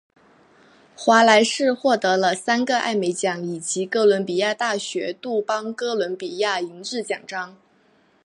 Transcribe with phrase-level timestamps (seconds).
[0.95, 7.55] 华莱士获得了三个艾美奖以及哥伦比亚大学杜邦哥伦比亚银质奖章。